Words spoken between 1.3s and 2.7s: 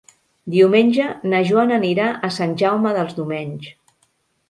na Joana anirà a Sant